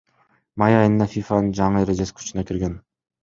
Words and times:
Май 0.63 0.77
айында 0.77 1.07
ФИФАнын 1.11 1.53
жаңы 1.59 1.83
эрежеси 1.87 2.17
күчүнө 2.21 2.47
кирген. 2.53 2.75